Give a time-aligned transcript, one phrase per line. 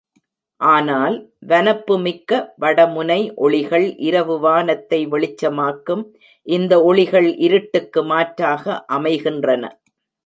[0.61, 1.15] ஆனால்,
[1.41, 6.03] வனப்புமிக்க வடமுனை ஒளிகள் இரவு வானத்தை வெளிச்சமாக்கும்
[6.47, 8.65] இந்த ஒளிகள் இருட்டுக்கு மாற்றாக
[8.91, 9.63] அமைகின்றன.